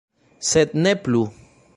Sed 0.51 0.73
ne 0.87 0.93
plu. 1.03 1.21